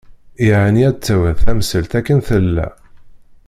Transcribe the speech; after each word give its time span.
Yeεni 0.45 0.83
ad 0.89 0.95
d-tawiḍ 0.99 1.37
tamsalt 1.45 1.93
akken 1.99 2.19
tella. 2.27 2.67